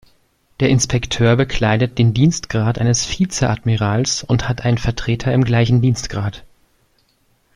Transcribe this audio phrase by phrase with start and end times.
[0.61, 6.43] Der Inspekteur bekleidet den Dienstgrad eines Vizeadmirals und hat einen Vertreter im gleichen Dienstgrad.